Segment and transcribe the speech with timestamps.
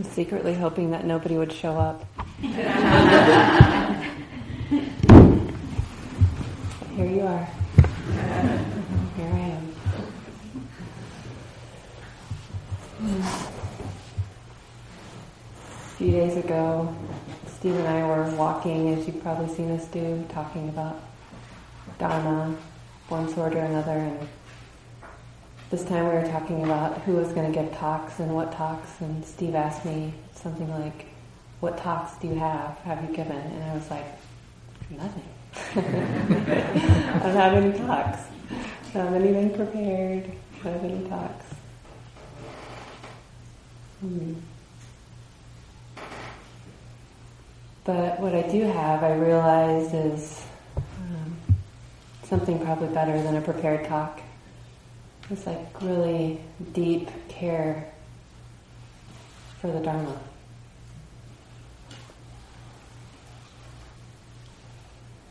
[0.00, 2.06] I'm secretly hoping that nobody would show up.
[2.40, 2.56] Here
[7.04, 7.44] you are.
[9.14, 9.74] Here I am.
[13.02, 13.22] A
[15.98, 16.96] few days ago,
[17.46, 20.98] Steve and I were walking, as you've probably seen us do, talking about
[21.98, 22.56] Dharma,
[23.08, 24.26] one sort or another, and
[25.70, 29.00] this time we were talking about who was going to give talks and what talks,
[29.00, 31.06] and Steve asked me something like,
[31.60, 33.36] what talks do you have, have you given?
[33.36, 34.06] And I was like,
[34.90, 35.22] nothing.
[35.76, 38.20] I don't have any talks.
[38.50, 40.32] I don't have anything prepared.
[40.60, 41.46] I don't have any talks.
[44.00, 44.34] Hmm.
[47.84, 50.44] But what I do have, I realized, is
[50.76, 51.36] um,
[52.24, 54.20] something probably better than a prepared talk.
[55.30, 56.40] It's like really
[56.72, 57.88] deep care
[59.60, 60.18] for the Dharma.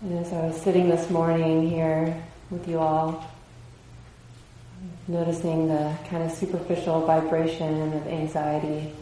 [0.02, 3.30] And as I was sitting this morning here with you all,
[5.10, 8.94] noticing the kind of superficial vibration of anxiety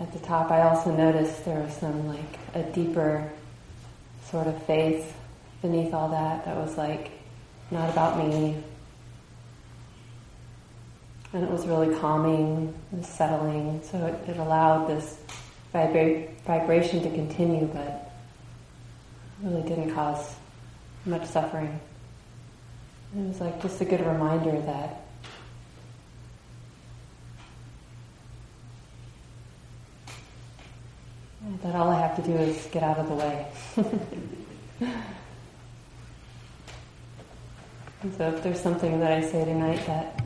[0.00, 3.30] at the top, I also noticed there was some like a deeper
[4.24, 5.14] sort of faith
[5.62, 7.12] beneath all that that was like
[7.70, 8.56] not about me,
[11.32, 13.80] and it was really calming and settling.
[13.84, 15.18] So it, it allowed this
[15.72, 18.12] vibra- vibration to continue, but
[19.42, 20.34] really didn't cause
[21.06, 21.80] much suffering.
[23.16, 25.02] it was like just a good reminder that
[31.62, 33.46] that all I have to do is get out of the way.
[38.16, 40.19] so if there's something that I say tonight that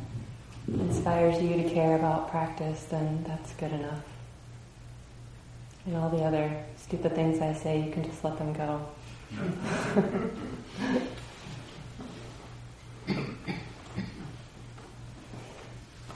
[0.68, 4.02] inspires you to care about practice, then that's good enough.
[5.86, 8.86] And all the other stupid things I say, you can just let them go.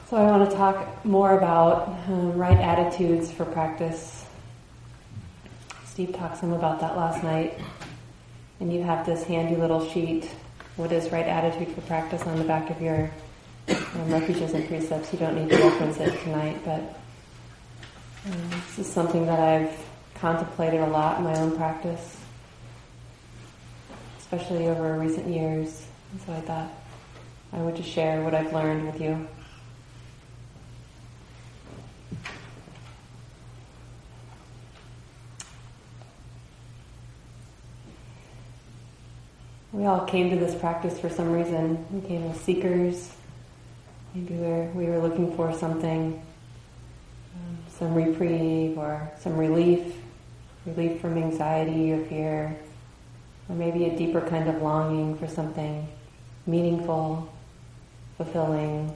[0.09, 4.25] so I want to talk more about um, right attitudes for practice.
[5.85, 7.59] Steve talked some about that last night.
[8.61, 10.31] And you have this handy little sheet,
[10.77, 13.11] what is right attitude for practice on the back of your
[13.71, 15.13] um, refuges and precepts.
[15.13, 16.99] You don't need to reference it tonight, but
[18.27, 22.17] um, this is something that I've contemplated a lot in my own practice,
[24.19, 25.87] especially over recent years.
[26.13, 26.71] And so I thought
[27.53, 29.27] I would just share what I've learned with you.
[39.73, 41.87] We all came to this practice for some reason.
[41.93, 43.13] We came as seekers,
[44.15, 46.23] Maybe we're, we were looking for something,
[47.35, 49.95] um, some reprieve or some relief,
[50.67, 52.57] relief from anxiety or fear,
[53.49, 55.87] or maybe a deeper kind of longing for something
[56.47, 57.31] meaningful,
[58.17, 58.95] fulfilling.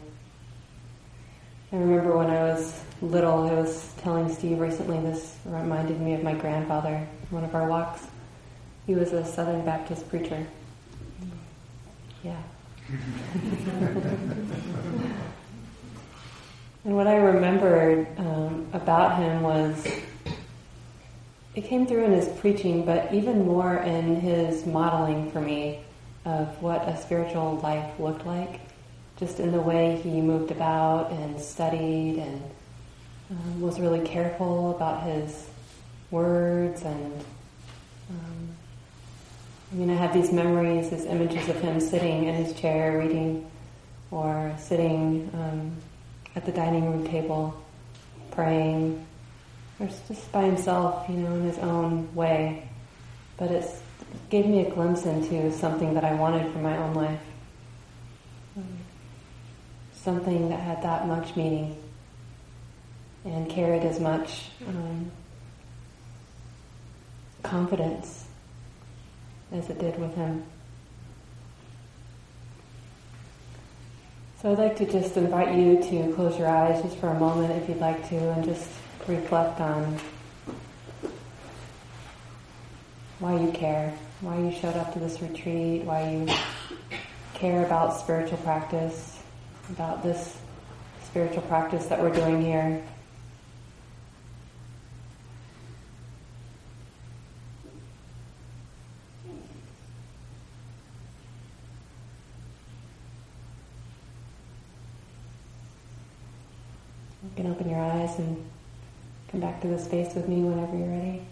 [1.72, 6.22] I remember when I was little, I was telling Steve recently, this reminded me of
[6.22, 8.06] my grandfather, one of our walks.
[8.86, 10.46] He was a Southern Baptist preacher.
[12.22, 12.40] Yeah.
[16.84, 19.86] and what I remembered um, about him was
[21.54, 25.80] it came through in his preaching, but even more in his modeling for me
[26.24, 28.60] of what a spiritual life looked like,
[29.18, 32.42] just in the way he moved about and studied and
[33.30, 35.46] um, was really careful about his
[36.10, 37.24] words and
[38.10, 38.48] um,
[39.72, 43.50] I mean, I have these memories, these images of him sitting in his chair reading,
[44.10, 45.74] or sitting um,
[46.36, 47.58] at the dining room table
[48.32, 49.06] praying,
[49.80, 52.68] or just by himself, you know, in his own way.
[53.38, 53.64] But it
[54.28, 57.20] gave me a glimpse into something that I wanted for my own life.
[59.94, 61.76] something that had that much meaning
[63.24, 65.10] and carried as much um,
[67.42, 68.26] confidence
[69.52, 70.44] as it did with him.
[74.40, 77.52] So I'd like to just invite you to close your eyes just for a moment
[77.62, 78.68] if you'd like to and just
[79.06, 79.98] reflect on
[83.20, 86.98] why you care, why you showed up to this retreat, why you
[87.34, 89.20] care about spiritual practice,
[89.70, 90.36] about this
[91.04, 92.82] spiritual practice that we're doing here.
[107.36, 108.44] You can open your eyes and
[109.32, 111.22] Come back to the space with me whenever you're ready.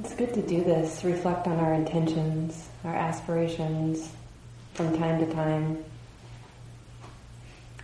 [0.00, 4.10] It's good to do this, reflect on our intentions, our aspirations
[4.72, 5.84] from time to time.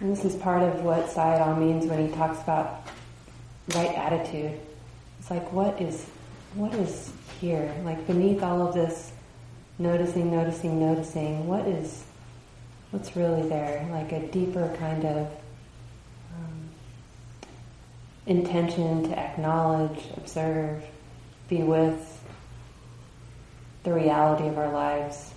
[0.00, 2.88] And this is part of what Sayadaw means when he talks about
[3.75, 4.59] right attitude.
[5.21, 6.06] It's like what is
[6.55, 7.75] what is here?
[7.85, 9.12] Like beneath all of this
[9.79, 12.05] noticing, noticing, noticing, what is
[12.94, 13.88] what's really there?
[13.91, 16.70] Like a deeper kind of um,
[18.25, 20.81] intention to acknowledge, observe,
[21.49, 22.23] be with
[23.82, 25.32] the reality of our lives.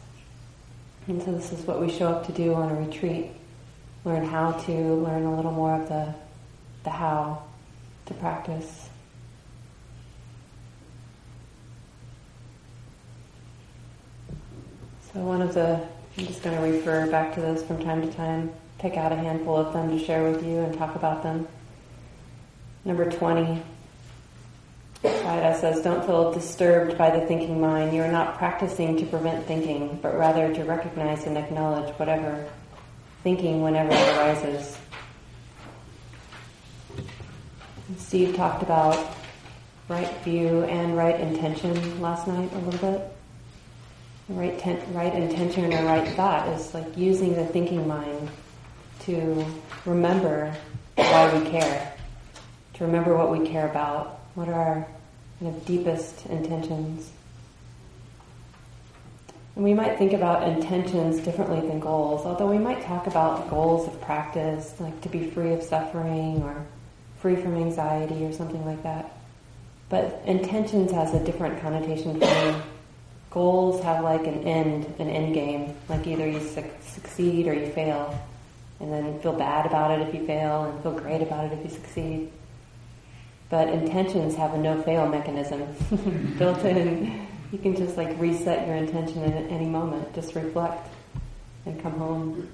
[1.08, 3.32] And so this is what we show up to do on a retreat.
[4.06, 6.14] Learn how to, learn a little more of the,
[6.84, 7.42] the how
[8.06, 8.88] to practice.
[15.12, 15.82] So one of the,
[16.18, 19.16] I'm just going to refer back to those from time to time, pick out a
[19.16, 21.48] handful of them to share with you and talk about them.
[22.86, 23.62] Number 20,
[25.04, 27.96] Sayadaw says, don't feel disturbed by the thinking mind.
[27.96, 32.50] You are not practicing to prevent thinking, but rather to recognize and acknowledge whatever
[33.24, 34.76] thinking whenever it arises.
[37.98, 39.16] Steve talked about
[39.88, 43.17] right view and right intention last night a little bit.
[44.30, 48.30] Right, ten- right intention or right thought is like using the thinking mind
[49.02, 49.46] to
[49.86, 50.54] remember
[50.96, 51.94] why we care
[52.78, 54.88] to remember what we care about, what are our
[55.40, 57.12] kind of deepest intentions.
[59.56, 63.88] And we might think about intentions differently than goals, although we might talk about goals
[63.88, 66.64] of practice, like to be free of suffering or
[67.20, 69.12] free from anxiety or something like that.
[69.90, 72.62] But intentions has a different connotation for me.
[73.30, 77.72] Goals have like an end, an end game, like either you su- succeed or you
[77.72, 78.18] fail,
[78.80, 81.64] and then feel bad about it if you fail, and feel great about it if
[81.64, 82.32] you succeed.
[83.50, 85.68] But intentions have a no-fail mechanism
[86.38, 87.28] built in.
[87.52, 90.14] You can just like reset your intention at any moment.
[90.14, 90.88] Just reflect
[91.66, 92.50] and come home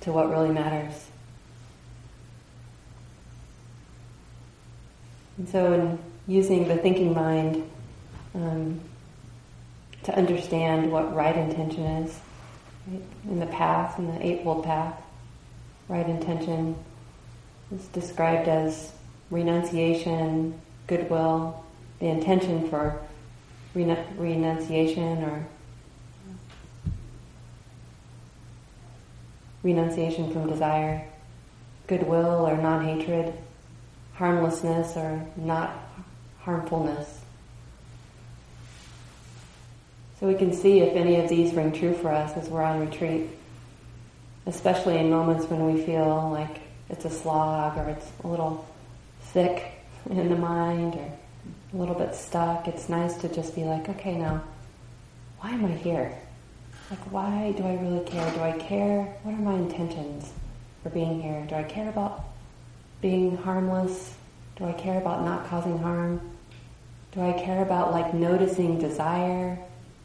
[0.00, 1.06] to what really matters.
[5.38, 7.68] And so, in using the thinking mind
[8.34, 8.80] um,
[10.04, 12.18] to understand what right intention is,
[12.86, 13.02] right?
[13.24, 15.00] in the path, in the Eightfold Path,
[15.88, 16.76] right intention
[17.74, 18.92] is described as
[19.30, 21.64] renunciation, goodwill,
[21.98, 23.00] the intention for
[23.74, 25.46] renunciation or
[29.62, 31.04] renunciation from desire,
[31.86, 33.34] goodwill or non-hatred,
[34.14, 35.76] harmlessness or not
[36.40, 37.17] harmfulness.
[40.18, 42.80] So we can see if any of these ring true for us as we're on
[42.80, 43.30] retreat,
[44.46, 48.66] especially in moments when we feel like it's a slog or it's a little
[49.32, 49.64] thick
[50.10, 51.12] in the mind or
[51.72, 54.42] a little bit stuck, it's nice to just be like, okay, now,
[55.38, 56.12] why am I here?
[56.90, 58.28] Like, why do I really care?
[58.32, 59.04] Do I care?
[59.22, 60.32] What are my intentions
[60.82, 61.46] for being here?
[61.48, 62.24] Do I care about
[63.00, 64.14] being harmless?
[64.56, 66.20] Do I care about not causing harm?
[67.12, 69.58] Do I care about like noticing desire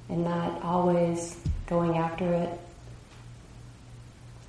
[0.09, 2.59] and not always going after it?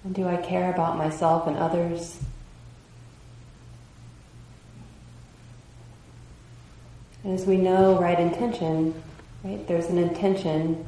[0.04, 2.18] And do I care about myself and others
[7.24, 9.02] And as we know right intention,
[9.42, 10.86] right, there's an intention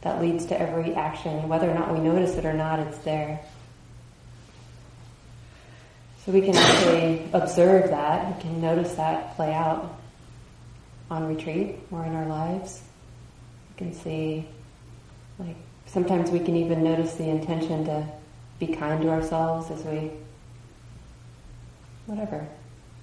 [0.00, 1.46] that leads to every action.
[1.46, 3.40] Whether or not we notice it or not, it's there.
[6.24, 10.00] So we can actually observe that, we can notice that play out
[11.10, 12.80] on retreat or in our lives.
[13.76, 14.46] Can see,
[15.38, 18.06] like, sometimes we can even notice the intention to
[18.58, 20.10] be kind to ourselves as we,
[22.06, 22.46] whatever,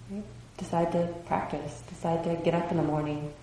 [0.10, 0.24] right?
[0.58, 3.34] decide to practice, decide to get up in the morning.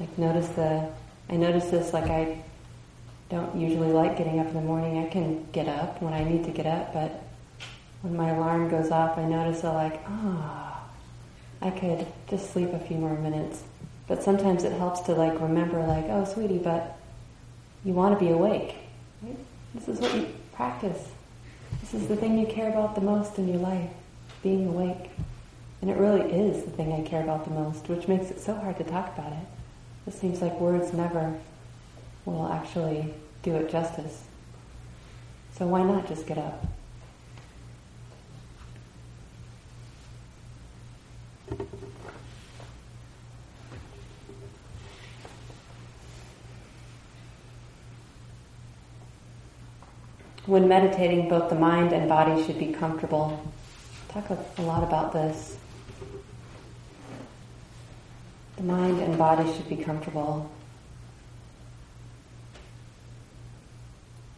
[0.00, 0.88] Like notice the,
[1.28, 2.42] I notice this like I
[3.30, 4.98] don't usually like getting up in the morning.
[4.98, 7.22] I can get up when I need to get up, but
[8.02, 10.84] when my alarm goes off, I notice that like, ah,
[11.62, 13.62] oh, I could just sleep a few more minutes.
[14.06, 16.98] But sometimes it helps to like remember like, oh sweetie, but
[17.84, 18.76] you want to be awake.
[19.22, 19.38] Right?
[19.74, 21.08] This is what you practice.
[21.80, 23.90] This is the thing you care about the most in your life,
[24.42, 25.10] being awake.
[25.80, 28.54] And it really is the thing I care about the most, which makes it so
[28.54, 29.46] hard to talk about it.
[30.06, 31.38] It seems like words never
[32.24, 34.24] will actually do it justice.
[35.58, 36.66] So why not just get up?
[50.46, 53.40] When meditating, both the mind and body should be comfortable
[54.14, 55.56] talk a, lot about this.
[58.56, 60.48] The mind and body should be comfortable.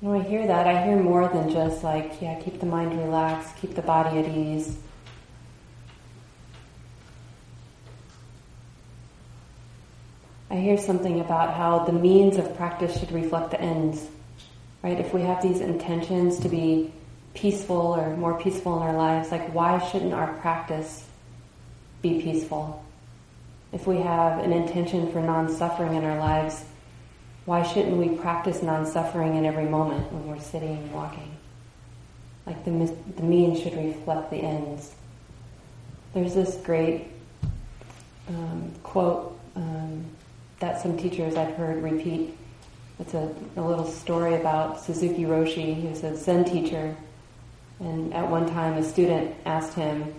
[0.00, 3.54] When I hear that, I hear more than just like, yeah, keep the mind relaxed,
[3.56, 4.78] keep the body at ease.
[10.48, 14.06] I hear something about how the means of practice should reflect the ends.
[14.86, 15.00] Right?
[15.00, 16.92] If we have these intentions to be
[17.34, 21.04] peaceful or more peaceful in our lives, like why shouldn't our practice
[22.02, 22.84] be peaceful?
[23.72, 26.64] If we have an intention for non-suffering in our lives,
[27.46, 31.36] why shouldn't we practice non-suffering in every moment when we're sitting and walking?
[32.46, 32.70] Like the,
[33.16, 34.94] the means should reflect the ends.
[36.14, 37.08] There's this great
[38.28, 40.04] um, quote um,
[40.60, 42.36] that some teachers I've heard repeat.
[42.98, 46.96] It's a, a little story about Suzuki Roshi, who's a Zen teacher.
[47.78, 50.14] And at one time, a student asked him,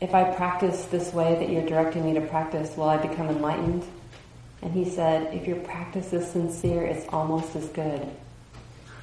[0.00, 3.84] If I practice this way that you're directing me to practice, will I become enlightened?
[4.62, 8.08] And he said, If your practice is sincere, it's almost as good.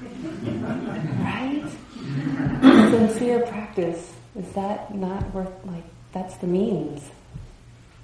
[0.00, 1.64] right?
[2.90, 7.10] sincere practice, is that not worth, like, that's the means.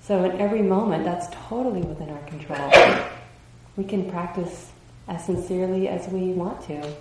[0.02, 2.70] So in every moment, that's totally within our control.
[3.76, 4.70] We can practice
[5.08, 6.94] as sincerely as we want to.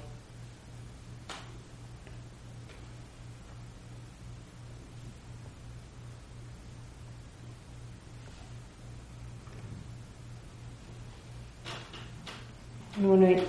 [12.96, 13.44] And when we,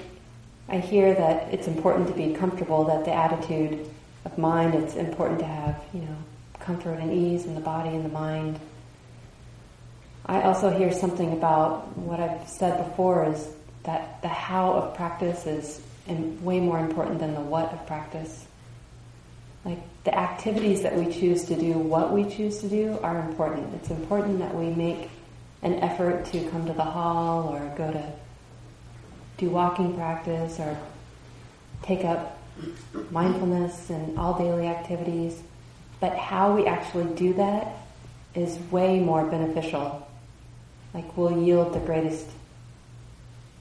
[0.68, 3.86] I hear that it's important to be comfortable, that the attitude
[4.24, 6.16] of mind, it's important to have, you know,
[6.58, 8.58] comfort and ease in the body and the mind.
[10.26, 13.48] I also hear something about what I've said before is
[13.82, 15.80] that the how of practice is
[16.42, 18.46] way more important than the what of practice.
[19.64, 23.74] Like the activities that we choose to do, what we choose to do, are important.
[23.74, 25.10] It's important that we make
[25.62, 28.12] an effort to come to the hall or go to
[29.38, 30.76] do walking practice or
[31.82, 32.38] take up
[33.10, 35.42] mindfulness and all daily activities.
[36.00, 37.68] But how we actually do that
[38.34, 40.06] is way more beneficial
[40.94, 42.26] like will yield the greatest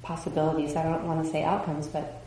[0.03, 0.75] possibilities.
[0.75, 2.21] I don't want to say outcomes, but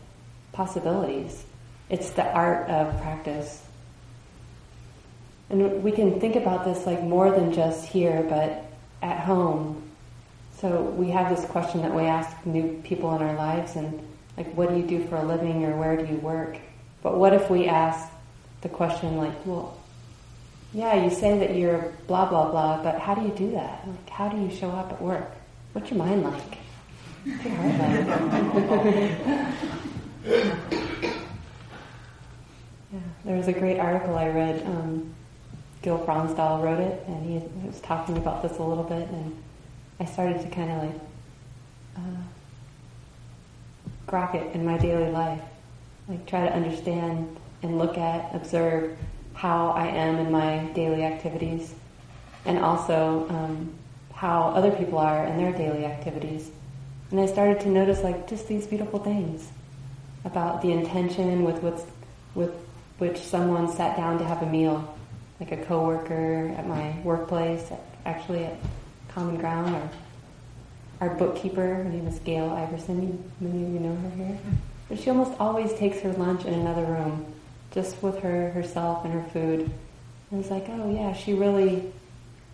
[0.51, 1.43] possibilities.
[1.89, 3.63] It's the art of practice.
[5.49, 8.65] And we can think about this like more than just here, but
[9.03, 9.83] at home.
[10.57, 14.01] So we have this question that we ask new people in our lives and
[14.37, 16.57] like what do you do for a living or where do you work?
[17.03, 18.09] But what if we ask
[18.61, 19.77] the question like, well,
[20.75, 23.87] yeah, you say that you're blah, blah, blah, but how do you do that?
[23.87, 25.31] Like, how do you show up at work?
[25.71, 26.57] What's your mind like?
[32.93, 34.65] Yeah, there was a great article I read.
[34.65, 35.13] Um,
[35.81, 39.41] Gil Fronsdal wrote it, and he was talking about this a little bit, and
[40.01, 41.01] I started to kind of like
[41.97, 42.21] uh,
[44.07, 45.41] grok it in my daily life,
[46.09, 48.97] like try to understand and look at, observe
[49.35, 51.75] how I am in my daily activities,
[52.45, 53.73] and also um,
[54.13, 56.49] how other people are in their daily activities.
[57.11, 59.47] And I started to notice like just these beautiful things
[60.23, 61.81] about the intention with which,
[62.33, 62.51] with
[62.97, 64.97] which someone sat down to have a meal,
[65.39, 67.69] like a coworker at my workplace,
[68.05, 68.57] actually at
[69.09, 69.89] Common Ground, or
[71.01, 73.31] our bookkeeper, her name is Gail Iverson.
[73.41, 74.39] Many of you know her here.
[74.87, 77.34] But she almost always takes her lunch in another room
[77.75, 79.69] just with her herself and her food.
[80.31, 81.91] And it's like, oh yeah, she really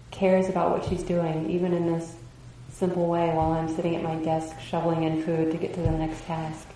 [0.10, 2.16] cares about what she's doing, even in this
[2.74, 5.92] simple way while I'm sitting at my desk shoveling in food to get to the
[5.92, 6.68] next task.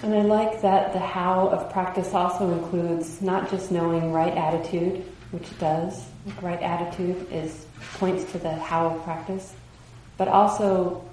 [0.00, 5.04] And I like that the how of practice also includes not just knowing right attitude,
[5.30, 6.04] which does.
[6.26, 9.54] Like right attitude is points to the how of practice,
[10.16, 11.04] but also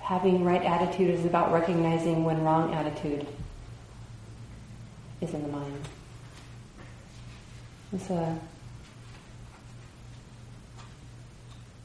[0.00, 3.26] having right attitude is about recognizing when wrong attitude
[5.20, 5.80] is in the mind.
[7.92, 8.38] It's a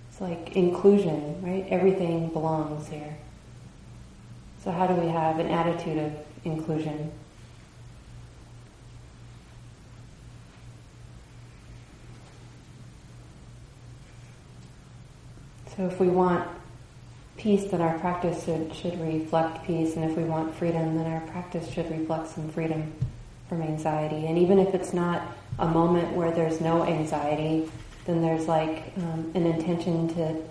[0.09, 1.65] it's like inclusion, right?
[1.69, 3.17] Everything belongs here.
[4.63, 6.13] So how do we have an attitude of
[6.45, 7.11] inclusion?
[15.75, 16.47] So if we want
[17.37, 21.21] peace, then our practice should, should reflect peace, and if we want freedom, then our
[21.27, 22.93] practice should reflect some freedom
[23.49, 24.25] from anxiety.
[24.25, 25.21] And even if it's not
[25.59, 27.69] a moment where there's no anxiety,
[28.05, 30.41] then there's like um, an intention to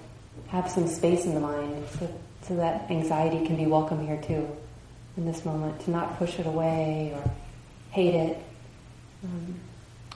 [0.49, 4.47] have some space in the mind so, so that anxiety can be welcome here too
[5.16, 7.31] in this moment, to not push it away or
[7.90, 8.37] hate it.
[9.25, 9.54] Um,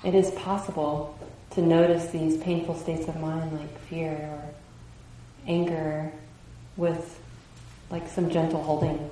[0.04, 1.18] it is possible
[1.50, 4.42] to notice these painful states of mind like fear or
[5.46, 6.12] anger
[6.76, 7.20] with
[7.90, 9.10] like some gentle holding.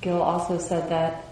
[0.00, 1.24] Gil also said that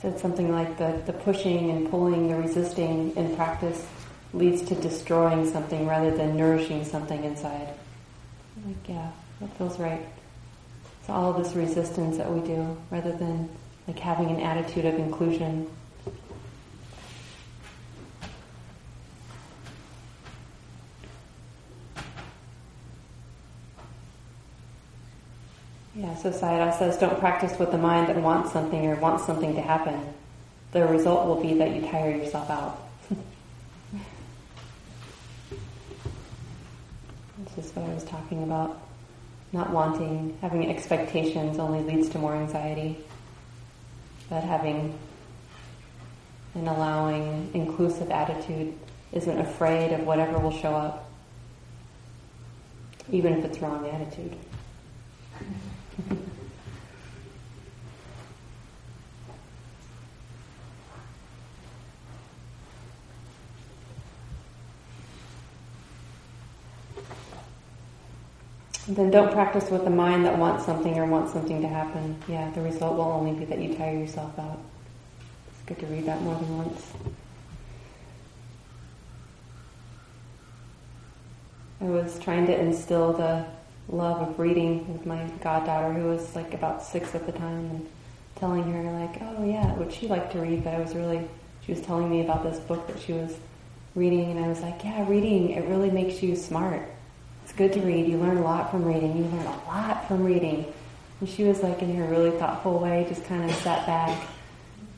[0.00, 3.84] said something like the, the pushing and pulling, the resisting in practice
[4.32, 7.68] leads to destroying something rather than nourishing something inside.
[8.66, 10.04] Like, yeah, that feels right.
[11.06, 13.48] So all this resistance that we do, rather than
[13.86, 15.68] like having an attitude of inclusion
[25.98, 29.56] Yeah, so Sayadaw says don't practice with the mind that wants something or wants something
[29.56, 30.00] to happen.
[30.70, 32.78] The result will be that you tire yourself out.
[37.58, 38.80] is what I was talking about.
[39.52, 42.98] Not wanting, having expectations only leads to more anxiety.
[44.28, 44.98] But having
[46.54, 48.74] an allowing, inclusive attitude
[49.12, 51.10] isn't afraid of whatever will show up,
[53.10, 54.36] even if it's wrong attitude.
[68.96, 72.16] then don't practice with a mind that wants something or wants something to happen.
[72.26, 74.58] Yeah, the result will only be that you tire yourself out.
[75.50, 76.92] It's good to read that more than once.
[81.80, 83.44] I was trying to instill the
[83.88, 87.88] love of reading with my goddaughter who was like about six at the time and
[88.36, 91.28] telling her like, oh yeah, what she liked to read, but I was really,
[91.64, 93.36] she was telling me about this book that she was
[93.94, 96.82] reading and I was like, yeah, reading, it really makes you smart.
[97.48, 98.06] It's good to read.
[98.06, 99.16] You learn a lot from reading.
[99.16, 100.70] You learn a lot from reading.
[101.20, 104.28] And she was like in her really thoughtful way, just kind of sat back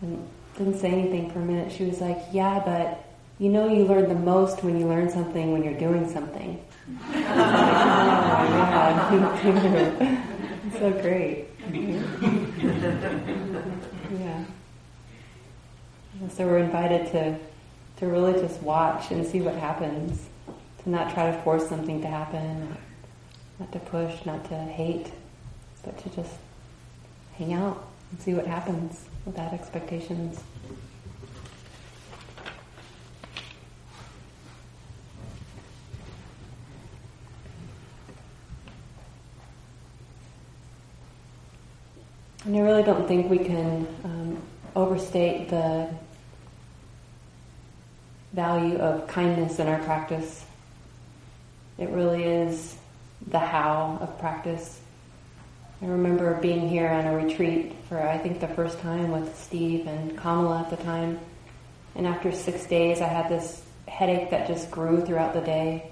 [0.03, 1.71] and didn't say anything for a minute.
[1.71, 3.05] She was like, yeah, but
[3.39, 6.61] you know you learn the most when you learn something when you're doing something.
[7.13, 7.47] yeah,
[10.81, 11.47] so great.
[14.19, 14.45] yeah.
[16.31, 17.39] So we're invited to
[17.99, 20.30] to really just watch and see what happens.
[20.85, 22.75] To not try to force something to happen,
[23.59, 25.13] not to push, not to hate,
[25.85, 26.35] but to just
[27.37, 30.43] hang out and see what happens without expectations.
[42.47, 44.43] And I really don't think we can um,
[44.75, 45.89] overstate the
[48.33, 50.47] value of kindness in our practice.
[51.81, 52.77] It really is
[53.27, 54.79] the how of practice.
[55.81, 59.87] I remember being here on a retreat for I think the first time with Steve
[59.87, 61.19] and Kamala at the time.
[61.95, 65.91] And after six days, I had this headache that just grew throughout the day.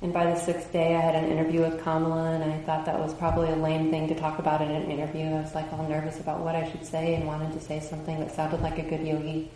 [0.00, 2.98] And by the sixth day, I had an interview with Kamala, and I thought that
[3.00, 5.24] was probably a lame thing to talk about in an interview.
[5.24, 8.20] I was like all nervous about what I should say and wanted to say something
[8.20, 9.50] that sounded like a good yogi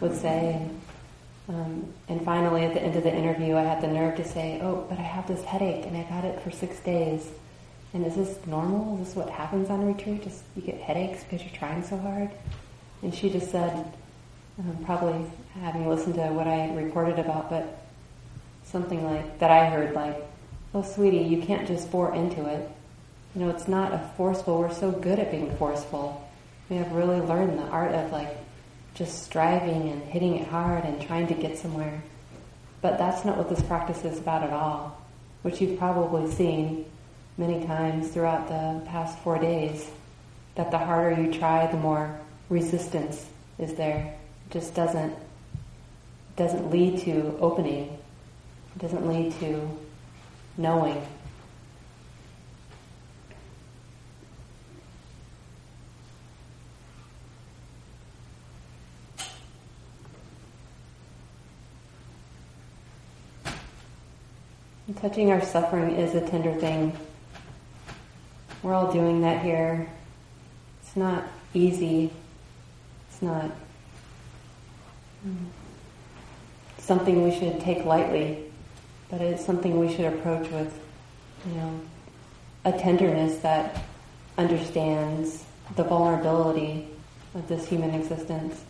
[0.00, 0.54] would say.
[0.54, 0.80] And,
[1.50, 4.60] um, and finally, at the end of the interview, I had the nerve to say,
[4.62, 7.28] "Oh, but I have this headache, and I've had it for six days.
[7.92, 9.00] And is this normal?
[9.00, 10.22] Is this what happens on retreat?
[10.22, 12.30] Just you get headaches because you're trying so hard?"
[13.02, 13.92] And she just said,
[14.60, 15.24] um, probably
[15.60, 17.82] having listened to what I reported about, but
[18.62, 20.22] something like that I heard like,
[20.72, 22.70] "Oh, sweetie, you can't just bore into it.
[23.34, 24.60] You know, it's not a forceful.
[24.60, 26.28] We're so good at being forceful.
[26.68, 28.36] We have really learned the art of like
[28.94, 32.02] just striving and hitting it hard and trying to get somewhere.
[32.82, 35.00] But that's not what this practice is about at all,
[35.42, 36.86] which you've probably seen
[37.36, 39.90] many times throughout the past four days.
[40.56, 43.26] That the harder you try, the more resistance
[43.58, 44.14] is there.
[44.48, 45.14] It just doesn't
[46.36, 47.98] doesn't lead to opening
[48.74, 49.68] it doesn't lead to
[50.56, 51.00] knowing.
[64.94, 66.96] Touching our suffering is a tender thing.
[68.62, 69.88] We're all doing that here.
[70.82, 71.24] It's not
[71.54, 72.10] easy.
[73.08, 73.50] It's not.
[76.78, 78.44] Something we should take lightly,
[79.10, 80.78] but it's something we should approach with,
[81.46, 81.80] you know,
[82.64, 83.84] a tenderness that
[84.36, 85.44] understands
[85.76, 86.88] the vulnerability
[87.34, 88.64] of this human existence.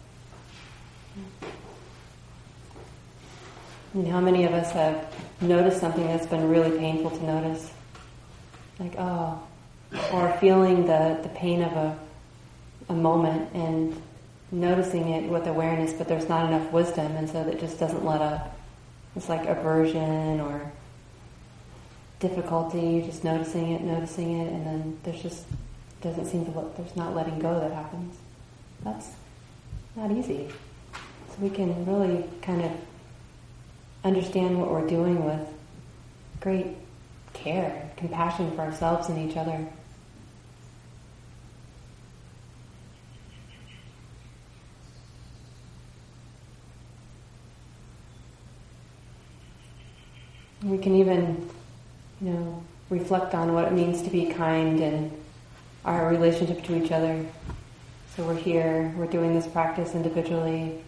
[3.94, 7.70] And how many of us have noticed something that's been really painful to notice?
[8.78, 9.42] Like, oh,
[10.12, 11.98] or feeling the, the pain of a,
[12.88, 14.00] a moment and
[14.52, 18.20] noticing it with awareness, but there's not enough wisdom, and so that just doesn't let
[18.20, 18.56] up.
[19.16, 20.70] It's like aversion or
[22.20, 25.44] difficulty, just noticing it, noticing it, and then there's just
[26.00, 28.16] doesn't seem to look, there's not letting go that happens.
[28.82, 29.08] That's
[29.96, 30.48] not easy.
[30.94, 32.72] So we can really kind of
[34.04, 35.46] understand what we're doing with
[36.40, 36.66] great
[37.32, 39.66] care, compassion for ourselves and each other.
[50.62, 51.48] We can even,
[52.20, 55.10] you know, reflect on what it means to be kind and
[55.84, 57.24] our relationship to each other.
[58.14, 60.78] So we're here, we're doing this practice individually,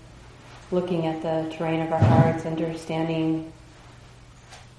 [0.72, 3.52] looking at the terrain of our hearts, understanding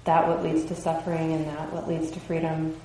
[0.04, 2.78] that what leads to suffering and that what leads to freedom.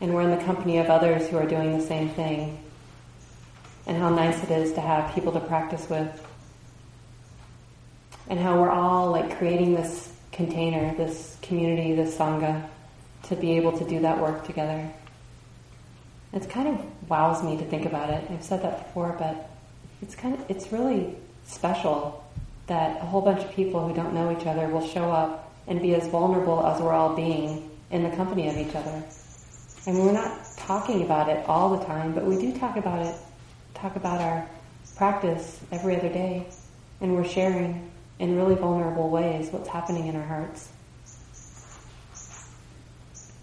[0.00, 2.62] And we're in the company of others who are doing the same thing.
[3.86, 6.26] And how nice it is to have people to practice with.
[8.28, 12.66] And how we're all like creating this container, this community, this Sangha,
[13.24, 14.90] to be able to do that work together.
[16.32, 18.28] It's kind of wows me to think about it.
[18.30, 19.48] I've said that before, but
[20.02, 21.14] it's kind of, it's really
[21.46, 22.24] special
[22.66, 25.80] that a whole bunch of people who don't know each other will show up and
[25.80, 29.02] be as vulnerable as we're all being in the company of each other.
[29.86, 33.06] I And we're not talking about it all the time, but we do talk about
[33.06, 33.14] it,
[33.74, 34.48] talk about our
[34.96, 36.46] practice every other day,
[37.00, 40.70] and we're sharing in really vulnerable ways what's happening in our hearts.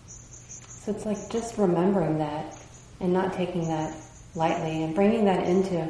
[0.08, 2.58] So it's like just remembering that
[3.00, 3.96] and not taking that
[4.36, 5.88] lightly and bringing that into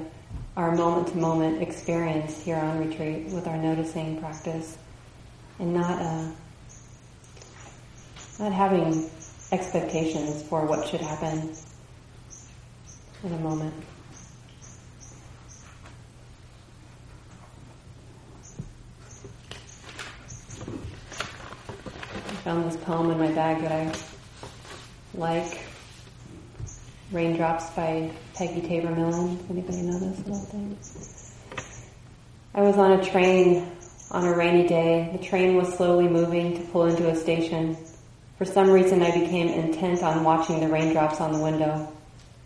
[0.55, 4.77] our moment to moment experience here on retreat with our noticing practice
[5.59, 6.27] and not uh,
[8.39, 9.09] not having
[9.51, 11.51] expectations for what should happen
[13.23, 13.73] in a moment.
[22.27, 23.93] I found this poem in my bag that I
[25.13, 25.72] like.
[27.13, 28.95] Raindrops by Peggy Tabor.
[28.95, 30.76] Does anybody know this little thing?
[32.56, 33.71] I was on a train
[34.10, 35.12] on a rainy day.
[35.15, 37.78] The train was slowly moving to pull into a station.
[38.39, 41.88] For some reason, I became intent on watching the raindrops on the window.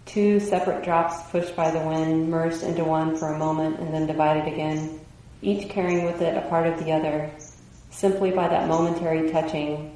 [0.06, 4.06] Two separate drops pushed by the wind merged into one for a moment and then
[4.06, 5.00] divided again,
[5.42, 7.32] each carrying with it a part of the other.
[7.90, 9.96] Simply by that momentary touching,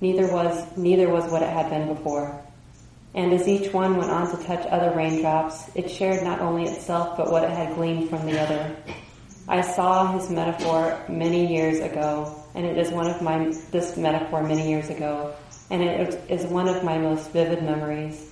[0.00, 2.42] neither was, neither was what it had been before.
[3.18, 7.16] And as each one went on to touch other raindrops, it shared not only itself
[7.16, 8.76] but what it had gleaned from the other.
[9.48, 14.44] I saw his metaphor many years ago, and it is one of my, this metaphor
[14.44, 15.34] many years ago,
[15.68, 18.30] and it is one of my most vivid memories.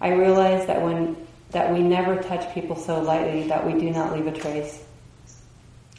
[0.00, 1.16] I realized that when,
[1.52, 4.82] that we never touch people so lightly that we do not leave a trace.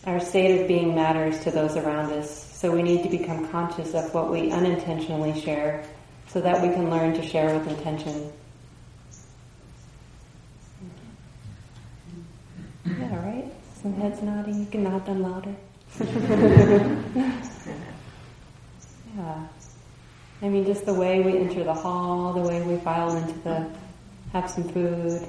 [0.03, 3.93] Our state of being matters to those around us, so we need to become conscious
[3.93, 5.85] of what we unintentionally share
[6.27, 8.31] so that we can learn to share with intention.
[12.85, 13.51] Yeah, right?
[13.81, 14.59] Some heads nodding.
[14.59, 15.55] You can nod them louder.
[19.15, 19.47] yeah.
[20.41, 23.69] I mean, just the way we enter the hall, the way we file into the,
[24.33, 25.25] have some food,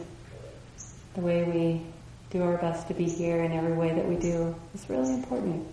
[1.15, 1.81] the way we
[2.31, 5.67] do our best to be here in every way that we do is really important.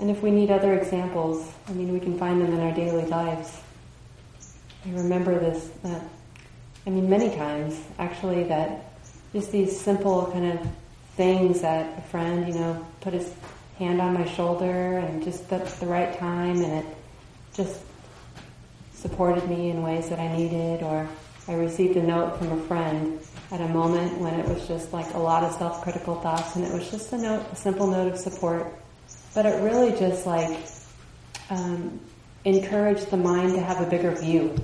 [0.00, 3.04] And if we need other examples, I mean, we can find them in our daily
[3.04, 3.60] lives.
[4.86, 6.00] I remember this, uh,
[6.86, 8.94] I mean, many times actually, that
[9.34, 10.66] just these simple kind of
[11.16, 13.30] things that a friend, you know, put his
[13.78, 16.86] hand on my shoulder and just at the right time and it
[17.52, 17.82] just
[18.94, 21.06] supported me in ways that I needed or
[21.46, 25.12] I received a note from a friend at a moment when it was just like
[25.12, 28.18] a lot of self-critical thoughts and it was just a note, a simple note of
[28.18, 28.66] support
[29.34, 30.58] but it really just like
[31.50, 32.00] um,
[32.44, 34.56] encouraged the mind to have a bigger view,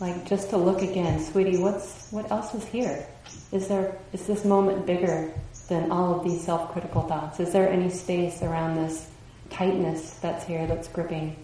[0.00, 1.58] like just to look again, sweetie.
[1.58, 3.06] What's what else is here?
[3.52, 5.32] Is there is this moment bigger
[5.68, 7.40] than all of these self-critical thoughts?
[7.40, 9.08] Is there any space around this
[9.50, 11.36] tightness that's here that's gripping?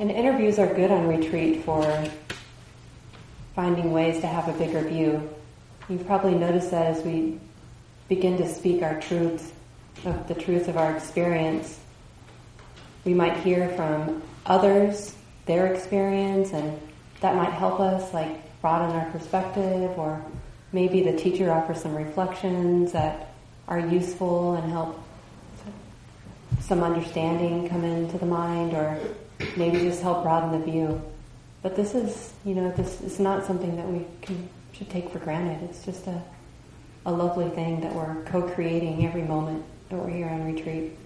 [0.00, 1.82] And interviews are good on retreat for
[3.60, 5.28] finding ways to have a bigger view.
[5.90, 7.38] You've probably noticed that as we
[8.08, 9.52] begin to speak our truth,
[10.06, 11.78] of the truth of our experience,
[13.04, 16.80] we might hear from others their experience and
[17.20, 20.24] that might help us like broaden our perspective or
[20.72, 23.34] maybe the teacher offers some reflections that
[23.68, 24.98] are useful and help
[26.60, 28.98] some understanding come into the mind or
[29.54, 31.02] maybe just help broaden the view.
[31.62, 35.18] But this is, you know, this is not something that we can, should take for
[35.18, 35.62] granted.
[35.68, 36.22] It's just a,
[37.04, 40.96] a lovely thing that we're co-creating every moment that we're here on retreat.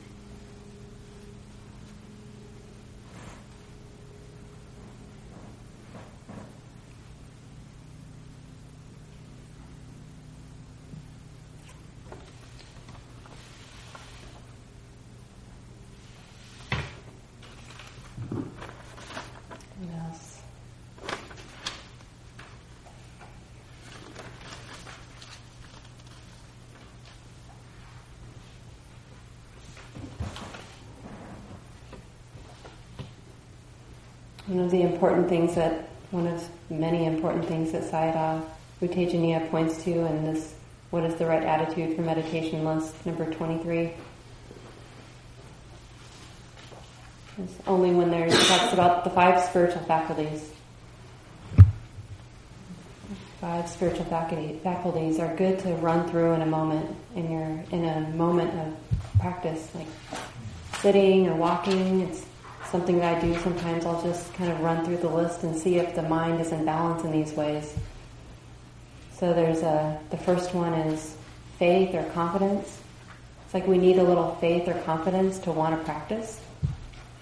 [34.55, 38.41] One of the important things that, one of many important things that Sayadaw
[38.83, 40.55] U Tejaniya points to in this
[40.91, 43.93] What is the Right Attitude for Meditation list, number 23,
[47.43, 50.53] is only when there's talks about the five spiritual faculties.
[53.41, 57.85] Five spiritual faculty, faculties are good to run through in a moment, in your in
[57.85, 59.89] a moment of practice, like
[60.81, 62.03] sitting or walking.
[62.03, 62.25] It's
[62.75, 65.77] something that I do sometimes, I'll just kind of run through the list and see
[65.77, 67.73] if the mind is in balance in these ways.
[69.13, 71.17] So there's a, the first one is
[71.57, 72.81] faith or confidence.
[73.45, 76.41] It's like we need a little faith or confidence to want to practice.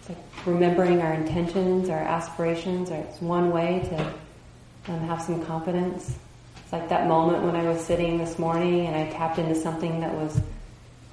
[0.01, 5.45] It's like remembering our intentions, our aspirations, or it's one way to um, have some
[5.45, 6.17] confidence.
[6.65, 10.01] It's like that moment when I was sitting this morning and I tapped into something
[10.01, 10.41] that was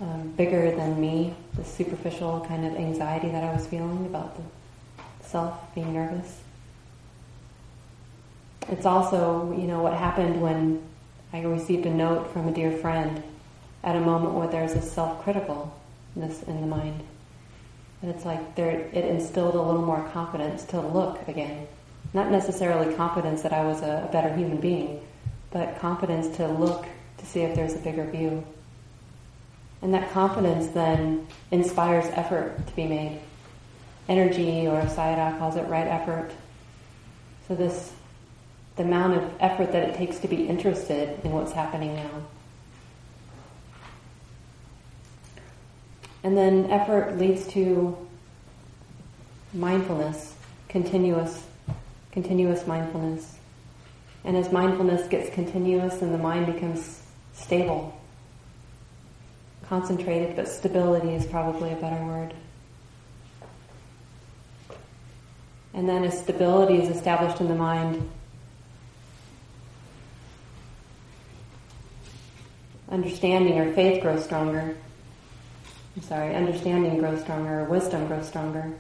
[0.02, 4.44] um, bigger than me, the superficial kind of anxiety that I was feeling about the
[5.28, 6.40] self being nervous.
[8.70, 10.82] It's also, you know, what happened when
[11.34, 13.24] I received a note from a dear friend
[13.84, 17.02] at a moment where there's a self-criticalness in the mind.
[18.02, 21.68] And it's like there, it instilled a little more confidence to look again.
[22.14, 25.02] Not necessarily confidence that I was a, a better human being,
[25.52, 26.86] but confidence to look
[27.18, 28.44] to see if there's a bigger view.
[29.82, 33.20] And that confidence then inspires effort to be made.
[34.08, 36.32] Energy, or Sayadaw calls it right effort.
[37.48, 37.94] So this,
[38.76, 42.10] the amount of effort that it takes to be interested in what's happening now.
[46.24, 47.96] And then effort leads to
[49.54, 50.36] mindfulness,
[50.68, 51.46] continuous,
[52.12, 53.38] continuous mindfulness.
[54.24, 57.02] And as mindfulness gets continuous and the mind becomes
[57.34, 57.99] stable,
[59.70, 62.34] concentrated, but stability is probably a better word.
[65.76, 68.10] And then as stability is established in the mind,
[72.90, 74.76] understanding or faith grows stronger.
[75.96, 78.74] I'm sorry, understanding grows stronger, wisdom grows stronger.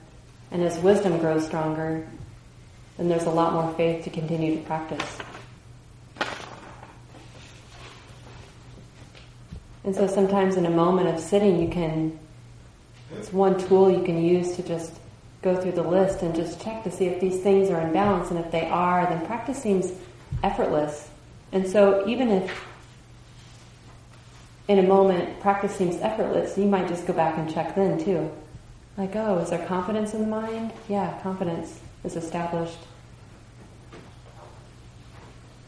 [0.51, 2.07] And as wisdom grows stronger,
[2.97, 5.19] then there's a lot more faith to continue to practice.
[9.89, 12.19] And so sometimes in a moment of sitting, you can,
[13.17, 14.93] it's one tool you can use to just
[15.41, 18.29] go through the list and just check to see if these things are in balance.
[18.29, 19.91] And if they are, then practice seems
[20.43, 21.09] effortless.
[21.51, 22.67] And so even if
[24.67, 28.29] in a moment practice seems effortless, you might just go back and check then too.
[28.95, 30.71] Like, oh, is there confidence in the mind?
[30.87, 32.77] Yeah, confidence is established.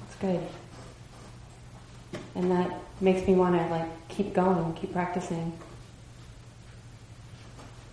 [0.06, 0.48] It's good.
[2.36, 5.52] And that makes me want to like keep going, keep practicing,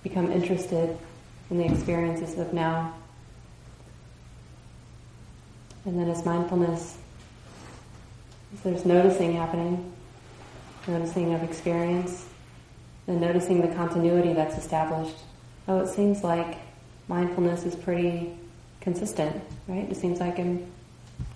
[0.02, 0.98] become interested
[1.50, 2.94] in the experiences of now.
[5.85, 6.98] And then as mindfulness,
[8.52, 9.92] as there's noticing happening,
[10.87, 12.26] noticing of experience,
[13.07, 15.16] and noticing the continuity that's established.
[15.66, 16.59] Oh, it seems like
[17.09, 18.37] mindfulness is pretty
[18.81, 19.90] consistent, right?
[19.90, 20.70] It seems like I'm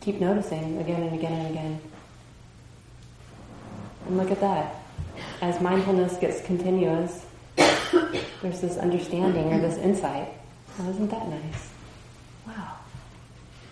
[0.00, 1.80] keep noticing again and again and again.
[4.12, 4.76] And look at that.
[5.40, 7.24] As mindfulness gets continuous,
[7.56, 10.28] there's this understanding or this insight.
[10.78, 11.70] Oh, isn't that nice?
[12.46, 12.76] Wow.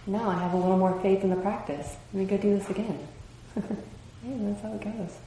[0.07, 1.95] Now I have a little more faith in the practice.
[2.15, 3.07] Let me go do this again.
[3.55, 3.63] yeah,
[4.23, 5.19] that's how it goes.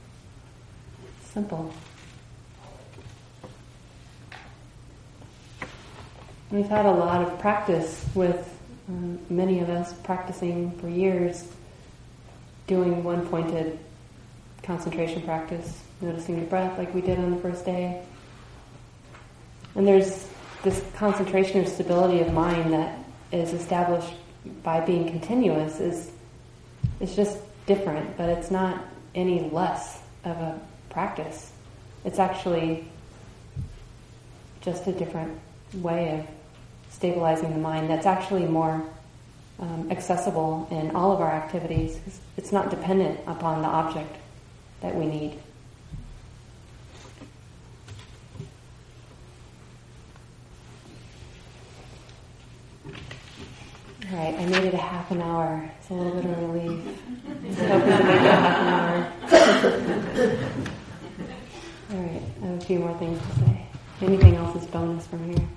[1.22, 1.72] Simple.
[6.50, 8.50] We've had a lot of practice with
[8.88, 11.44] Um, many of us practicing for years,
[12.66, 13.78] doing one pointed
[14.64, 18.02] concentration practice, noticing the breath like we did on the first day.
[19.74, 20.28] And there's
[20.62, 22.98] this concentration or stability of mind that
[23.32, 24.14] is established
[24.62, 26.10] by being continuous is
[27.00, 31.50] is just different, but it's not any less of a practice.
[32.04, 32.86] It's actually
[34.60, 35.38] just a different
[35.74, 38.82] way of stabilizing the mind that's actually more
[39.58, 41.98] um, accessible in all of our activities.
[42.36, 44.16] It's not dependent upon the object
[44.84, 45.38] that we need.
[54.12, 55.70] All right, I made it a half an hour.
[55.78, 56.98] It's a little bit of relief.
[57.26, 59.10] I hoping to make it a half an hour.
[61.90, 63.66] All right, I have a few more things to say.
[64.02, 65.48] Anything else is bonus from here.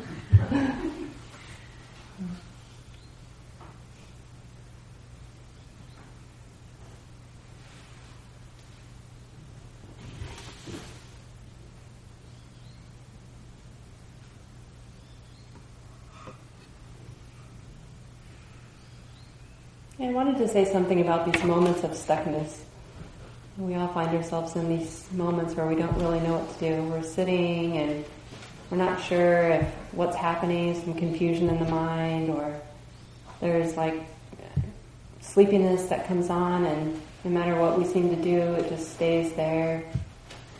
[19.98, 22.58] I wanted to say something about these moments of stuckness.
[23.56, 26.82] We all find ourselves in these moments where we don't really know what to do.
[26.82, 28.04] We're sitting and
[28.68, 32.54] we're not sure if what's happening, some confusion in the mind, or
[33.40, 33.94] there's like
[35.20, 39.32] sleepiness that comes on, and no matter what we seem to do, it just stays
[39.36, 39.84] there.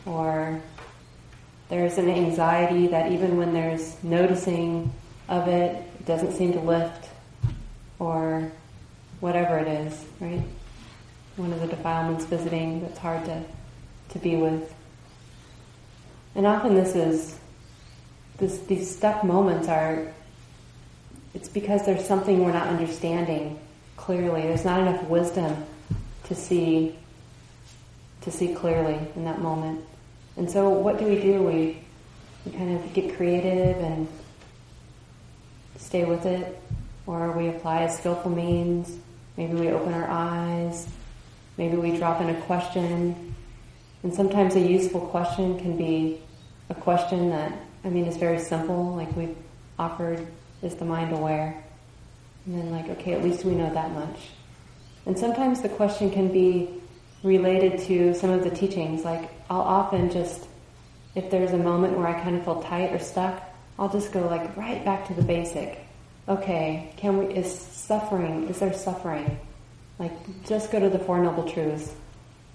[0.06, 0.58] Or
[1.68, 4.90] there's an anxiety that even when there's noticing
[5.28, 7.10] of it, it doesn't seem to lift.
[7.98, 8.50] Or
[9.26, 10.42] whatever it is, right?
[11.36, 13.42] one of the defilements visiting that's hard to,
[14.10, 14.74] to be with.
[16.34, 17.38] And often this is,
[18.38, 20.12] this, these stuck moments are,
[21.34, 23.58] it's because there's something we're not understanding
[23.96, 24.42] clearly.
[24.42, 25.64] There's not enough wisdom
[26.24, 26.94] to see,
[28.22, 29.84] to see clearly in that moment.
[30.36, 31.42] And so what do we do?
[31.42, 31.78] We,
[32.44, 34.08] we kind of get creative and
[35.76, 36.58] stay with it,
[37.06, 38.98] or we apply a skillful means.
[39.36, 40.88] Maybe we open our eyes,
[41.56, 43.34] Maybe we drop in a question.
[44.02, 46.20] And sometimes a useful question can be
[46.68, 47.52] a question that,
[47.84, 49.36] I mean, is very simple, like we've
[49.78, 50.26] offered,
[50.62, 51.62] is the mind aware?
[52.44, 54.18] And then like, okay, at least we know that much.
[55.06, 56.68] And sometimes the question can be
[57.22, 59.04] related to some of the teachings.
[59.04, 60.46] Like, I'll often just,
[61.14, 63.42] if there's a moment where I kind of feel tight or stuck,
[63.78, 65.78] I'll just go like right back to the basic.
[66.28, 69.38] Okay, can we, is suffering, is there suffering?
[69.98, 70.12] Like,
[70.44, 71.94] just go to the Four Noble Truths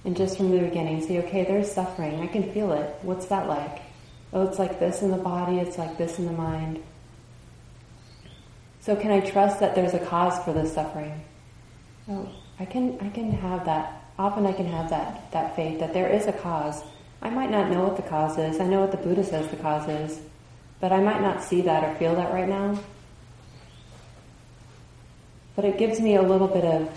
[0.04, 2.20] and just from the beginning say, okay, there's suffering.
[2.22, 2.96] I can feel it.
[3.02, 3.82] What's that like?
[4.34, 6.82] Oh, it's like this in the body, it's like this in the mind.
[8.80, 11.24] So can I trust that there's a cause for this suffering?
[12.10, 14.04] Oh, I can, I can have that.
[14.17, 16.84] Often I can have that, that faith that there is a cause.
[17.22, 18.60] I might not know what the cause is.
[18.60, 20.20] I know what the Buddha says the cause is.
[20.80, 22.80] But I might not see that or feel that right now.
[25.56, 26.90] But it gives me a little bit of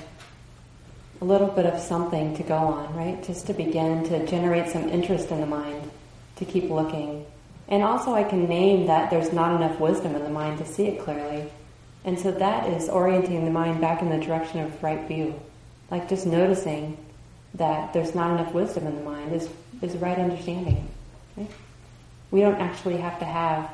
[1.21, 3.23] a little bit of something to go on, right?
[3.25, 5.91] Just to begin to generate some interest in the mind,
[6.37, 7.25] to keep looking.
[7.69, 10.87] And also I can name that there's not enough wisdom in the mind to see
[10.87, 11.51] it clearly.
[12.05, 15.41] And so that is orienting the mind back in the direction of right view.
[15.91, 16.99] Like just noticing
[17.55, 19.49] that there's not enough wisdom in the mind is,
[19.81, 20.89] is right understanding.
[21.37, 21.51] Right?
[22.31, 23.71] We don't actually have to have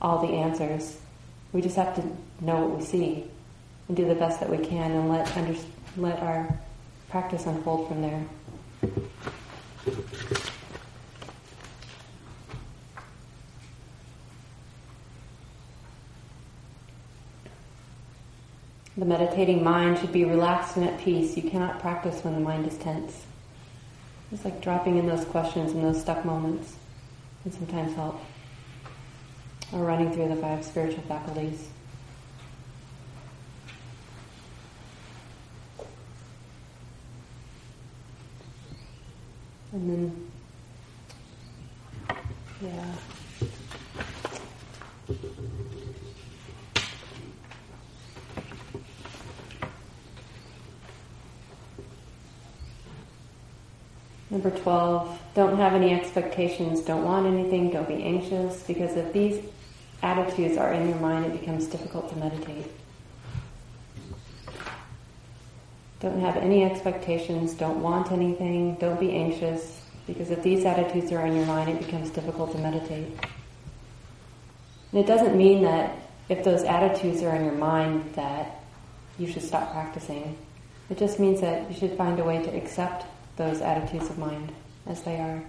[0.00, 0.98] all the answers.
[1.52, 2.02] We just have to
[2.44, 3.24] know what we see
[3.88, 5.58] and do the best that we can and let, under,
[5.96, 6.58] let our
[7.08, 8.24] practice unfold from there.
[18.96, 21.36] The meditating mind should be relaxed and at peace.
[21.36, 23.24] You cannot practice when the mind is tense.
[24.30, 26.76] It's like dropping in those questions in those stuck moments
[27.42, 28.20] can sometimes help.
[29.72, 31.68] Or running through the five spiritual faculties.
[39.72, 40.30] And then,
[42.60, 42.94] yeah.
[54.28, 59.44] Number 12, don't have any expectations, don't want anything, don't be anxious, because if these
[60.02, 62.66] attitudes are in your mind, it becomes difficult to meditate.
[66.02, 71.24] Don't have any expectations, don't want anything, don't be anxious, because if these attitudes are
[71.24, 73.06] in your mind, it becomes difficult to meditate.
[74.90, 75.96] And it doesn't mean that
[76.28, 78.64] if those attitudes are in your mind that
[79.16, 80.36] you should stop practicing.
[80.90, 84.52] It just means that you should find a way to accept those attitudes of mind
[84.86, 85.40] as they are.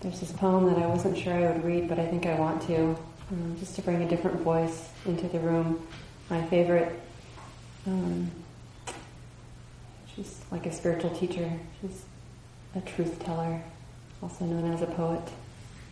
[0.00, 2.60] There's this poem that I wasn't sure I would read, but I think I want
[2.66, 2.96] to,
[3.30, 5.86] um, just to bring a different voice into the room.
[6.30, 6.98] My favorite,
[7.86, 8.30] um,
[10.14, 11.50] she's like a spiritual teacher.
[11.80, 12.04] She's
[12.74, 13.62] a truth teller,
[14.22, 15.22] also known as a poet.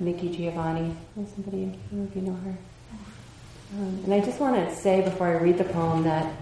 [0.01, 0.95] Nikki Giovanni.
[1.35, 2.57] Somebody, of you know her.
[3.75, 6.33] Um, and I just want to say before I read the poem that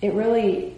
[0.00, 0.76] it really,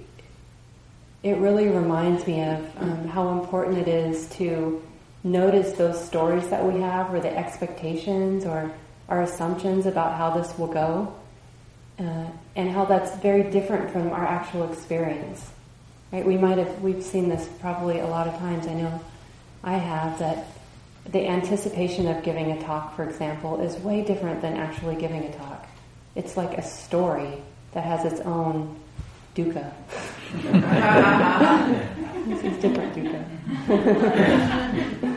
[1.22, 4.82] it really reminds me of um, how important it is to
[5.24, 8.70] notice those stories that we have, or the expectations, or
[9.08, 11.12] our assumptions about how this will go,
[11.98, 15.50] uh, and how that's very different from our actual experience.
[16.12, 16.24] Right?
[16.24, 18.66] We might have we've seen this probably a lot of times.
[18.66, 19.00] I know
[19.64, 20.46] I have that
[21.10, 25.36] the anticipation of giving a talk, for example, is way different than actually giving a
[25.36, 25.66] talk.
[26.14, 28.80] It's like a story that has its own
[29.34, 29.72] dukkha.
[32.26, 35.10] this is different dukkha.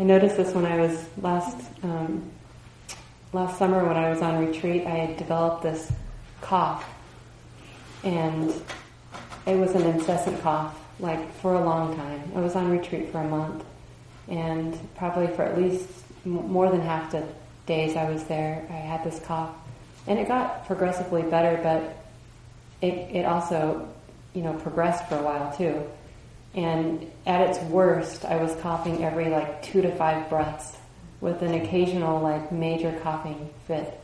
[0.00, 2.22] I noticed this when I was last um,
[3.34, 4.86] last summer when I was on retreat.
[4.86, 5.92] I had developed this
[6.40, 6.88] cough,
[8.02, 8.50] and
[9.46, 12.32] it was an incessant cough, like for a long time.
[12.34, 13.62] I was on retreat for a month,
[14.26, 15.90] and probably for at least
[16.24, 17.22] more than half the
[17.66, 19.54] days I was there, I had this cough.
[20.06, 21.94] And it got progressively better, but
[22.80, 23.86] it, it also,
[24.32, 25.84] you know, progressed for a while too.
[26.54, 30.76] And at its worst, I was coughing every like two to five breaths
[31.20, 34.00] with an occasional like major coughing fit.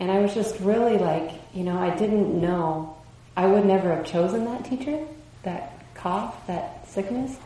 [0.00, 2.96] And I was just really like, you know, I didn't know,
[3.36, 5.04] I would never have chosen that teacher,
[5.42, 7.36] that cough, that sickness.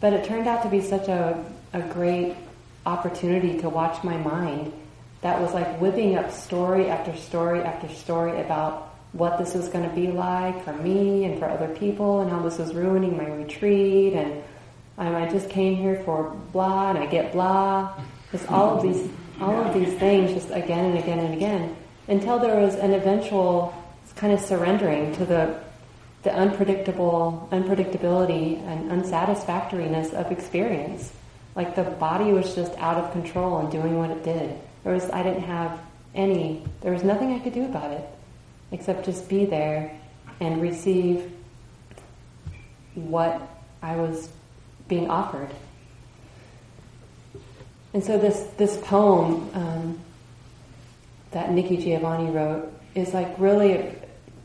[0.00, 2.36] But it turned out to be such a, a great
[2.86, 4.72] opportunity to watch my mind
[5.22, 8.83] that was like whipping up story after story after story about
[9.14, 12.42] what this was going to be like for me and for other people and how
[12.42, 14.42] this was ruining my retreat and
[14.98, 17.94] um, I just came here for blah and I get blah.
[18.32, 19.08] Just all of these,
[19.40, 21.76] all of these things just again and again and again
[22.08, 23.72] until there was an eventual
[24.16, 25.62] kind of surrendering to the
[26.24, 31.12] the unpredictable, unpredictability and unsatisfactoriness of experience.
[31.54, 34.58] Like the body was just out of control and doing what it did.
[34.84, 35.78] There was, I didn't have
[36.14, 38.08] any, there was nothing I could do about it
[38.74, 39.96] except just be there
[40.40, 41.32] and receive
[42.94, 43.40] what
[43.80, 44.28] I was
[44.88, 45.48] being offered.
[47.92, 50.00] And so this, this poem um,
[51.30, 53.94] that Nikki Giovanni wrote is like really,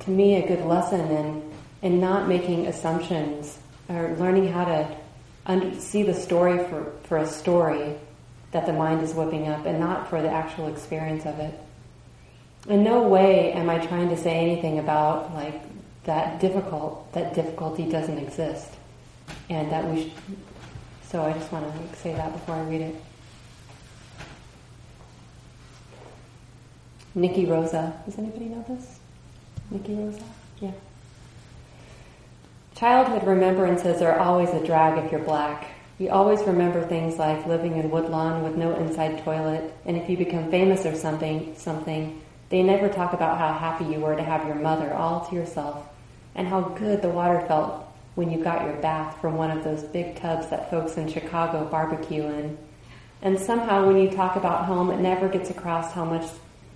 [0.01, 1.51] to me, a good lesson in
[1.81, 3.57] and not making assumptions
[3.89, 4.97] or learning how to
[5.47, 7.95] under, see the story for, for a story
[8.51, 11.59] that the mind is whipping up and not for the actual experience of it.
[12.69, 15.59] In no way am I trying to say anything about like
[16.03, 18.71] that difficult, that difficulty doesn't exist.
[19.49, 20.11] And that we should,
[21.03, 22.95] so I just want to say that before I read it.
[27.15, 27.99] Nikki Rosa.
[28.05, 28.99] Does anybody know this?
[29.71, 30.23] Nikki Rosa?
[30.59, 30.71] Yeah.
[32.75, 35.67] Childhood remembrances are always a drag if you're black.
[35.97, 40.15] You always remember things like living in Woodlawn with no inside toilet, and if you
[40.15, 44.45] become famous or something, something, they never talk about how happy you were to have
[44.45, 45.87] your mother all to yourself,
[46.35, 47.85] and how good the water felt
[48.15, 51.65] when you got your bath from one of those big tubs that folks in Chicago
[51.65, 52.57] barbecue in.
[53.21, 56.25] And somehow when you talk about home, it never gets across how much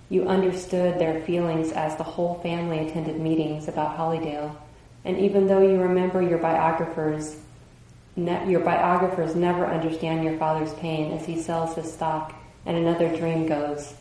[0.08, 4.54] you understood their feelings as the whole family attended meetings about Hollydale
[5.04, 7.36] and even though you remember your biographers,
[8.16, 13.14] ne- your biographers never understand your father's pain as he sells his stock and another
[13.14, 13.94] dream goes.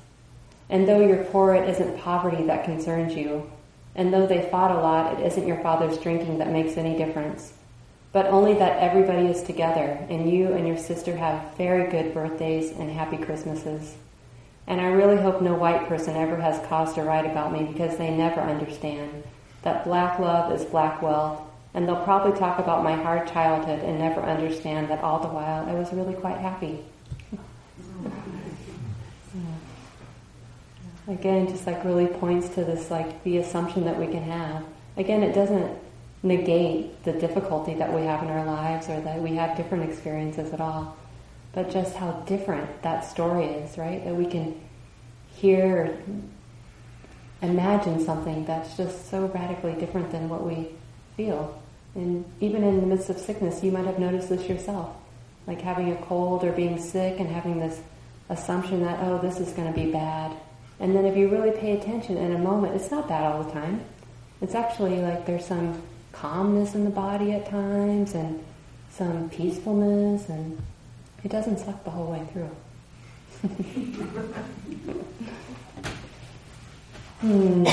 [0.69, 3.49] And though you're poor, it isn't poverty that concerns you.
[3.95, 7.53] And though they fought a lot, it isn't your father's drinking that makes any difference.
[8.11, 12.71] But only that everybody is together and you and your sister have very good birthdays
[12.71, 13.95] and happy Christmases.
[14.67, 17.97] And I really hope no white person ever has cause to write about me because
[17.97, 19.23] they never understand
[19.63, 21.41] that black love is black wealth,
[21.73, 25.67] and they'll probably talk about my hard childhood and never understand that all the while
[25.67, 26.79] I was really quite happy.
[31.07, 34.63] Again, just like really points to this like the assumption that we can have.
[34.95, 35.77] Again, it doesn't
[36.21, 40.53] negate the difficulty that we have in our lives or that we have different experiences
[40.53, 40.95] at all,
[41.51, 44.03] but just how different that story is, right?
[44.05, 44.59] That we can
[45.33, 45.97] hear
[47.41, 50.69] imagine something that's just so radically different than what we
[51.17, 51.61] feel.
[51.93, 54.95] And even in the midst of sickness, you might have noticed this yourself,
[55.45, 57.81] like having a cold or being sick and having this
[58.29, 60.31] assumption that, oh, this is going to be bad.
[60.79, 63.51] And then if you really pay attention in a moment, it's not bad all the
[63.51, 63.81] time.
[64.41, 68.43] It's actually like there's some calmness in the body at times and
[68.89, 70.61] some peacefulness, and
[71.23, 72.49] it doesn't suck the whole way through.
[77.21, 77.65] hmm.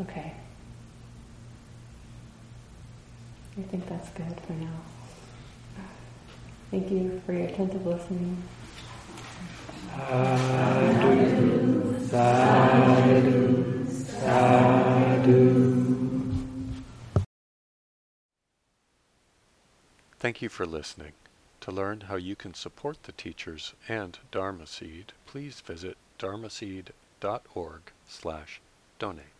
[0.00, 0.32] Okay.
[3.58, 4.87] I think that's good for now.
[6.70, 8.42] Thank you for your attentive listening.
[9.96, 15.88] Sadhu, sadhu, sadhu.
[20.18, 21.12] Thank you for listening.
[21.62, 28.60] To learn how you can support the teachers and Dharma Seed, please visit dharmaseed.org slash
[28.98, 29.37] donate.